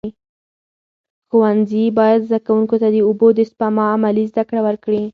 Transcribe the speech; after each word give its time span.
ښوونځي 1.29 1.83
باید 1.97 2.19
زده 2.27 2.39
کوونکو 2.47 2.75
ته 2.81 2.87
د 2.91 2.97
اوبو 3.07 3.27
د 3.33 3.39
سپما 3.49 3.85
عملي 3.95 4.25
زده 4.31 4.43
کړه 4.49 4.61
ورکړي. 4.67 5.03